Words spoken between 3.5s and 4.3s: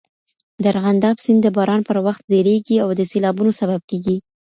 سبب کېږي.